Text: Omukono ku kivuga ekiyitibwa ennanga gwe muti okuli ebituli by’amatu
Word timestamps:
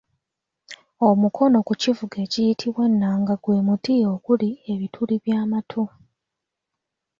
Omukono 1.09 1.57
ku 1.67 1.73
kivuga 1.81 2.17
ekiyitibwa 2.25 2.81
ennanga 2.89 3.33
gwe 3.43 3.57
muti 3.67 3.93
okuli 4.13 4.49
ebituli 4.73 5.15
by’amatu 5.23 5.81